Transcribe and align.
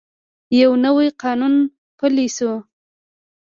یو 0.61 0.71
نوی 0.83 1.07
قانون 1.21 1.53
پلی 1.99 2.27
شو. 2.35 2.51